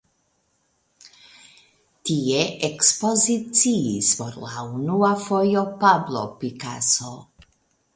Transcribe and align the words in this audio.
Tie 2.09 2.41
ekspoziciis 2.69 4.11
por 4.23 4.43
la 4.47 4.67
unua 4.81 5.15
fojo 5.29 5.65
Pablo 5.87 6.29
Picasso. 6.43 7.19